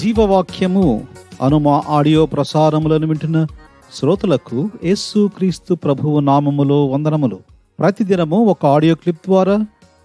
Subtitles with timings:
[0.00, 1.02] జీవవాక్యము
[1.42, 3.46] అను మా ఆడియో ప్రసారములను వింటున్న
[3.94, 7.38] శ్రోతలకు యేసు క్రీస్తు ప్రభువు నామములో వందనములు.
[7.78, 9.60] ప్రతిదినము ఒక ఆడియో క్లిప్ ద్వారా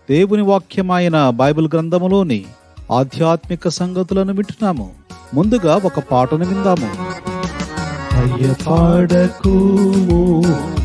[0.10, 2.46] దేవుని వాక్యమైన బైబిల్ గ్రంథములోని
[2.92, 4.90] ఆధ్యాత్మిక సంగతులను వింటున్నాము.
[5.34, 6.90] ముందుగా ఒక పాటను విందాము.
[8.14, 9.54] అయ్యపాడకు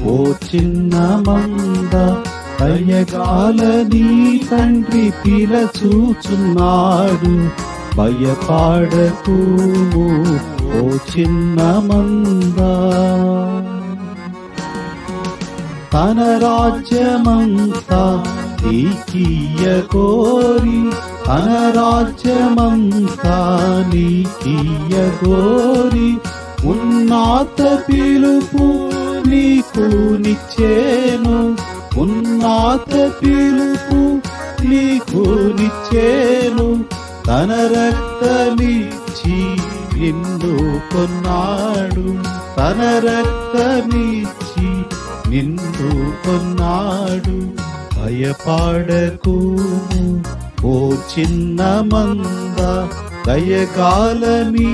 [0.04, 2.24] ఓ చిన్న మంద
[2.64, 7.50] అయ్యగాలని తండ్రి పిలచూచున్నాడు.
[7.98, 9.36] భయపాడకు
[10.78, 12.58] ఓ చిన్న మంద.
[15.92, 18.24] తన రాజ్యమంతా
[18.64, 20.80] నీకీయ కోరి
[21.26, 23.38] తన రాజ్యమంతా
[23.94, 24.94] నీకీయ
[25.24, 26.10] కోరి
[26.64, 28.66] ఉన్నాత పిలుపు
[29.28, 29.86] నీకు
[30.24, 31.56] నిచ్చేను.
[32.00, 34.00] ఉన్నాత పిలుపు
[34.64, 35.22] నీకు
[35.60, 36.97] నిచ్చేను.
[37.28, 39.38] తన రక్తమిచ్చి
[40.00, 40.54] నిన్ను
[40.92, 42.04] కొన్నాడు.
[42.56, 44.68] తన రక్తమిచ్చి
[45.30, 47.68] నిన్ను కొన్నాడు.
[47.96, 49.58] భయపాడకు
[50.66, 52.58] ఓ చిన్న మంద
[53.26, 54.68] దయగాల మీ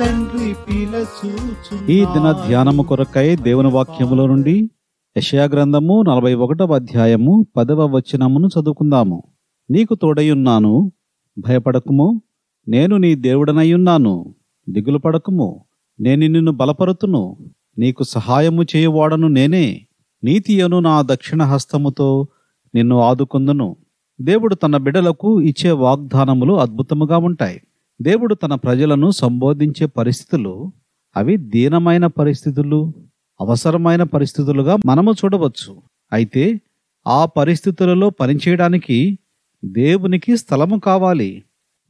[0.00, 4.70] తండ్రి పిలచూచు ఈ దిన ధ్యానము కొరకై దేవుని వాక్యములో నుండి
[5.18, 9.22] యషయా గ్రంథము నలభై ఒకటవ అధ్యాయము పదవ వచనమును చదువుకుందాము.
[9.70, 10.92] నీకు తోడయున్నాను
[11.38, 12.22] భయపడకుము
[12.68, 14.34] నేను నీ దేవుడనయ్యున్నాను
[14.68, 15.64] దిగులు పడకుము
[16.00, 17.36] నేను నిన్ను బలపరుతును.
[17.78, 19.86] నీకు సహాయము చేయువాడను నేనే.
[20.24, 22.26] నీతియను నా దక్షిణ హస్తముతో
[22.74, 23.76] నిన్ను ఆదుకుందును.
[24.20, 27.60] దేవుడు తన బిడలకు ఇచ్చే వాగ్దానములు అద్భుతముగా ఉంటాయి.
[28.02, 30.72] దేవుడు తన ప్రజలను సంబోధించే పరిస్థితులు
[31.16, 32.92] అవి దీనమైన పరిస్థితులు
[33.40, 35.82] అవసరమైన పరిస్థితులుగా మనము చూడవచ్చు.
[36.12, 36.60] అయితే
[37.06, 39.18] ఆ పరిస్థితులలో పనిచేయడానికి
[39.64, 41.44] దేవునికి స్థలము కావాలి.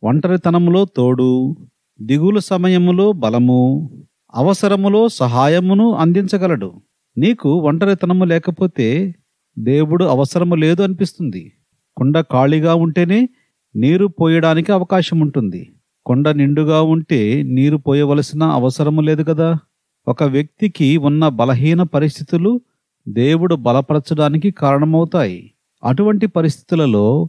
[0.04, 1.56] ఒంటరితనములో తోడు
[2.00, 3.90] దిగులు సమయములో బలము
[4.34, 6.72] అవసరములో సహాయమును అందించగలడు.
[7.18, 9.14] నీకు ఒంటరితనము లేకపోతే
[9.58, 11.52] దేవుడు అవసరము లేదు అనిపిస్తుంది.
[11.96, 13.28] కొండ ఖాళీగా ఉంటేనే
[13.76, 15.72] నీరు పోయడానికి అవకాశం ఉంటుంది
[16.06, 19.58] కొండ నిండుగా ఉంటే నీరు పోయవలసిన అవసరము లేదు కదా?
[20.08, 22.60] ఒక వ్యక్తికి ఉన్న బలహీన పరిస్థితులు
[23.08, 25.50] దేవుడు బలపరచడానికి కారణమవుతాయి.
[25.84, 27.28] అటువంటి పరిస్థితులలో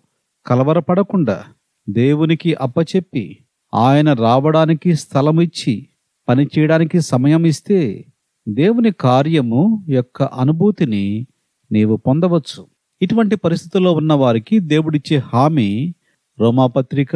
[0.50, 1.44] కలవరపడకుండా
[1.90, 3.38] దేవునికి అప్పచెప్పి
[3.74, 5.88] ఆయన రావడానికి స్థలమిచ్చి
[6.30, 8.06] పనిచేయడానికి సమయం ఇస్తే
[8.50, 11.28] దేవుని కార్యము యొక్క అనుభూతిని
[11.72, 12.66] నీవు పొందవచ్చు.
[13.02, 15.94] ఇటువంటి పరిస్థితుల్లో ఉన్న వారికి దేవుడిచ్చే హామీ
[16.40, 17.16] రోమాపత్రిక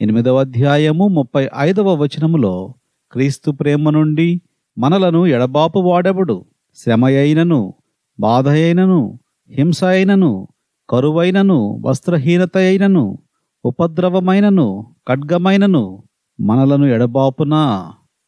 [0.00, 2.74] ఎనిమిదవ అధ్యాయము ముప్పై ఐదవ వచనములో
[3.12, 4.40] క్రీస్తు ప్రేమ నుండి
[4.78, 6.44] మనలను ఎడబాపు వాడెవడు?
[6.76, 7.74] శ్రమ అయినను
[8.20, 9.18] బాధ అయినను
[9.50, 10.48] హింస అయినను
[10.90, 13.18] కరువైనను వస్త్రహీనత అయినను
[13.64, 16.02] ఉపద్రవమైనను ఖడ్గమైనను
[16.40, 17.54] మనలను ఎడబాపున.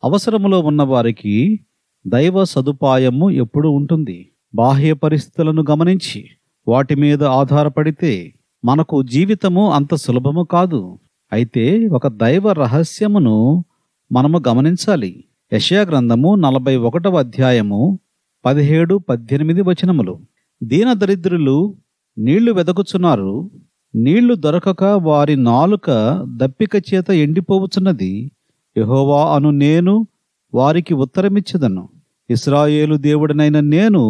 [0.05, 1.61] అవసరములో ఉన్నవారికి
[2.07, 4.33] దైవ సదుపాయము ఎప్పుడు ఉంటుంది.
[4.55, 6.25] బాహ్య పరిస్థితులను గమనించి
[6.69, 8.35] వాటి మీద ఆధారపడితే
[8.65, 10.99] మనకు జీవితము అంత సులభము కాదు.
[11.33, 13.65] అయితే ఒక దైవ రహస్యమును
[14.13, 15.25] మనము గమనించాలి.
[15.53, 17.99] యశయా గ్రంథము నలభై ఒకటవ అధ్యాయము
[18.45, 20.21] పదిహేడు పద్దెనిమిది వచనములు.
[20.63, 21.77] దీనదరిద్రులు
[22.19, 23.51] నీళ్ళు వెదకుచున్నారు.
[23.95, 25.91] నీళ్ళు దొరకక వారి నాలుక
[26.37, 28.31] దప్పిక చేత ఎండిపోవచ్చున్నది
[28.79, 30.07] యహోవా అను నేను
[30.55, 31.89] వారికి ఉత్తరమిచ్చదను.
[32.31, 34.03] ఇస్రాయేలు దేవుడనైన నేను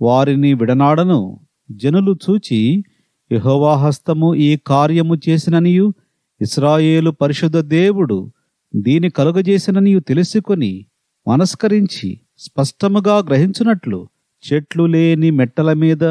[0.00, 1.40] వారిని విడనాడను.
[1.70, 2.84] జనులు చూచి
[3.32, 5.92] యహోవా హస్తము ఈ కార్యము చేసిననియు
[6.40, 8.32] ఇస్రాయేలు పరిశుద్ధ దేవుడు
[8.76, 10.86] దీని కలుగజేసిననియు తెలుసుకొని
[11.28, 14.08] మనస్కరించి స్పష్టముగా గ్రహించినట్లు
[14.44, 16.04] చెట్లు లేని మెట్టల మీద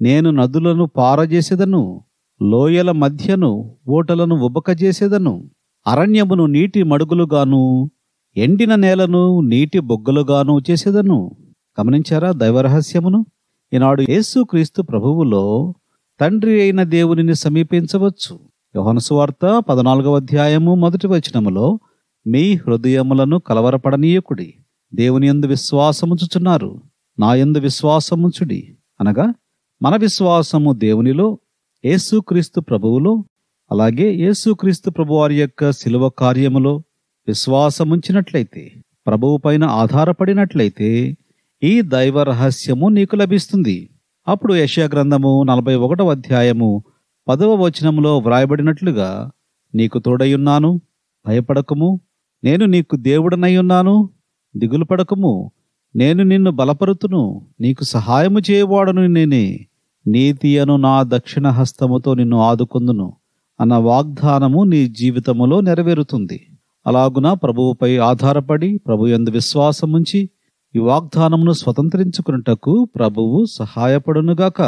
[0.00, 2.02] నేను నదులను పారజేసేదను
[2.42, 5.50] లోయల మధ్యను ఓటలను ఉబకజేసేదను
[5.86, 7.90] అరణ్యమును నీటి మడుగులుగాను
[8.36, 11.36] ఎండిన నేలను నీటి బొగ్గలుగాను చేసేదను.
[11.80, 13.26] గమనించారా దైవరహస్యమును?
[13.72, 15.74] ఈనాడు యేసుక్రీస్తు ప్రభువులో
[16.20, 18.38] తండ్రి అయిన దేవునిని సమీపించవచ్చు.
[18.76, 21.80] యోహనసువార్త పద్నాలుగవ అధ్యాయము మొదటి వచనములో
[22.26, 24.54] మీ హృదయములను కలవరపడనీయకుడి
[24.94, 26.82] దేవుని యందు విశ్వాసముంచుచున్నారు
[27.18, 28.60] నా యందు విశ్వాసముంచుడి
[29.00, 29.34] అనగా
[29.82, 31.38] మన విశ్వాసము దేవునిలో
[31.84, 33.24] యేసుక్రీస్తు ప్రభువులో
[33.72, 36.82] అలాగే యేసుక్రీస్తు ప్రభువారి యొక్క శిలువ కార్యములో
[37.28, 41.16] విశ్వాసముంచినట్లయితే ప్రభువు పైన ఆధారపడినట్లయితే
[41.62, 43.90] ఈ దైవ రహస్యము నీకు లభిస్తుంది.
[44.28, 46.82] అప్పుడు యెషయా గ్రంథము నలభై ఒకటవ అధ్యాయము
[47.28, 49.30] పదవ వచనములో వ్రాయబడినట్లుగా
[49.74, 50.80] నీకు తోడయున్నాను
[51.26, 52.00] భయపడకుము
[52.44, 54.10] నేను నీకు దేవుడనయ్యున్నాను
[54.56, 55.52] దిగులు పడకుము
[55.96, 59.66] నేను నిన్ను బలపరుతును నీకు సహాయము చేయవాడను నేనే
[60.06, 63.12] నీతి అను నా దక్షిణ హస్తముతో నిన్ను ఆదుకొందును
[63.60, 66.46] అన్న వాగ్దానము నీ జీవితములో నెరవేరుతుంది.
[66.86, 70.30] అలాగున ప్రభువుపై ఆధారపడి ప్రభు ఎందు విశ్వాసం ఉంచి
[70.76, 74.62] ఈ వాగ్దానమును స్వతంత్రించుకున్నటకు ప్రభువు సహాయపడునుగాక.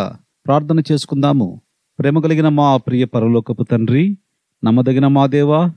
[0.46, 1.60] ప్రార్థన చేసుకుందాము.
[1.98, 4.18] ప్రేమ కలిగిన మా ప్రియ పరలోకపు తండ్రి
[4.64, 5.70] నమ్మదగిన మా దేవా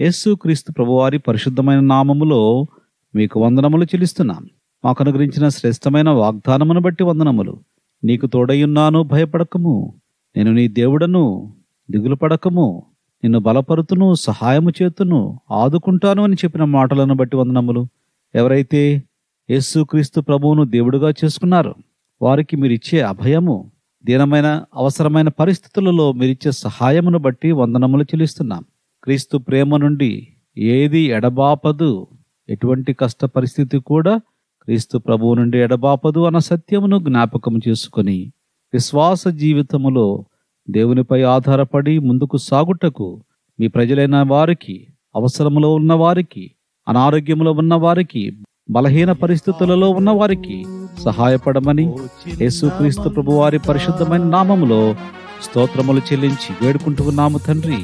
[0.00, 2.66] యేసు క్రీస్తు ప్రభువారి పరిశుద్ధమైన నామములో
[3.14, 7.60] మీకు వందనములు చెల్లిస్తున్నాను మాకు అనుగ్రహించిన శ్రేష్టమైన వాగ్దానమును బట్టి వందనములు.
[8.04, 9.94] నీకు తోడయున్నాను భయపడకము.
[10.36, 11.54] నేను నీ దేవుడను
[11.90, 12.82] దిగులు పడకము
[13.24, 17.88] నిన్ను బలపరుతును సహాయము చేతును ఆదుకుంటాను అని చెప్పిన మాటలను బట్టి వందనములు.
[18.34, 19.02] ఎవరైతే
[19.50, 21.74] యేసుక్రీస్తు ప్రభువును దేవుడుగా చేసుకున్నారో
[22.22, 23.70] వారికి మీరిచ్చే అభయము
[24.04, 28.64] దీనమైన అవసరమైన పరిస్థితులలో మీరిచ్చే సహాయమును బట్టి వందనములు చెల్లిస్తున్నాం.
[29.04, 30.28] క్రీస్తు ప్రేమ నుండి
[30.58, 32.06] ఏది ఎడబాపదు.
[32.48, 34.20] ఎటువంటి కష్ట పరిస్థితి కూడా
[34.64, 38.32] క్రీస్తు ప్రభువు నుండి ఎడబాపదు అన్న సత్యమును జ్ఞాపకం చేసుకొని
[38.72, 40.24] విశ్వాస జీవితములో
[40.70, 43.24] దేవునిపై ఆధారపడి ముందుకు సాగుటకు
[43.60, 44.86] మీ ప్రజలైన వారికి
[45.16, 46.50] అవసరములో ఉన్న వారికి
[46.88, 48.32] అనారోగ్యములో ఉన్న వారికి
[48.70, 50.64] బలహీన పరిస్థితులలో ఉన్న వారికి
[51.04, 51.94] సహాయపడమని
[52.40, 54.94] యేసుక్రీస్తు ప్రభు వారి పరిశుద్ధమైన నామములో
[55.42, 57.78] స్తోత్రములు చెల్లించి వేడుకుంటున్నాము తండ్రి.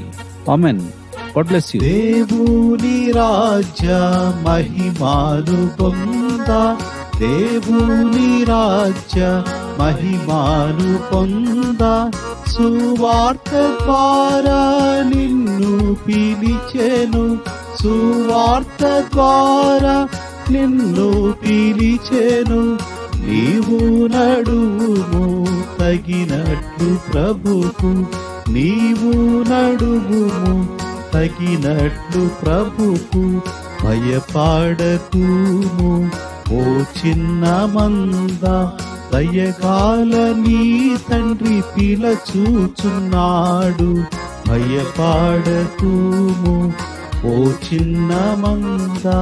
[0.53, 0.81] ఆమెన్.
[1.79, 3.89] దేవుని రాజ్య
[4.47, 6.26] మహిమాను పొంద
[7.19, 9.43] దేవుని రాజ్య
[9.81, 12.11] మహిమాను పొంద.
[12.51, 17.39] సువార్త ద్వారా నిన్ను పిలిచెను.
[17.83, 20.09] సువార్త ద్వారా
[20.51, 22.79] నిన్ను పిలిచెను.
[23.17, 25.47] నీవు నడుము
[25.79, 28.07] తగినట్లు ప్రభుకు.
[28.53, 30.69] నీవు నడుగుము
[31.15, 33.41] తగినట్లు ప్రభుకు.
[33.85, 36.11] భయపడకుము.
[36.51, 36.53] ఓ
[36.99, 38.45] చిన్న మంద
[39.13, 40.61] దయగాల నీ
[41.11, 42.33] తండ్రి పిలచూచున్నాడు.
[44.49, 46.57] భయపడకుము
[47.25, 49.21] ఓ చిన్న మందా.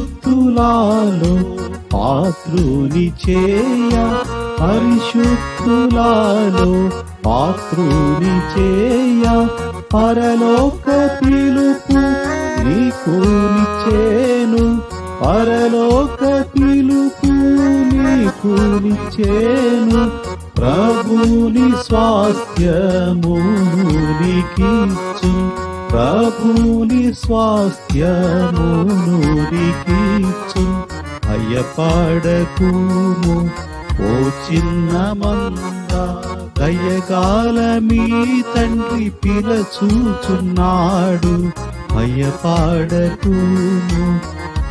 [0.00, 1.30] పరిశుద్ధులాలో
[1.92, 3.94] పాత్రుని చేయ
[4.60, 6.66] పరిశుద్ధులాలో
[7.26, 9.24] పాత్రుని చేయ
[9.94, 10.86] పరలోక
[11.20, 12.00] పిలుపు
[12.62, 13.14] నీకు
[13.54, 14.64] నిచ్చేను.
[15.22, 16.22] పరలోక
[16.54, 17.32] పిలుపు
[17.94, 18.52] నీకు
[18.84, 20.02] నిచ్చేను.
[20.58, 23.34] ప్రభుని స్వాస్థ్యము
[24.22, 25.32] నీకిచ్చు
[25.90, 29.18] ప్రభుని స్వాస్థ్యమును
[29.52, 30.64] నీకిచ్చు
[31.26, 33.36] భయపడకుము
[34.00, 34.02] ఓ
[34.46, 36.04] చిన్న మందా
[36.58, 37.58] దయగాల
[37.88, 38.04] మీ
[38.54, 40.54] తండ్రి పిలచూచున్నాడు
[41.92, 43.60] భయపడకుము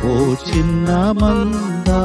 [0.04, 0.12] ఓ
[0.44, 0.88] చిన్న
[1.20, 2.02] మందా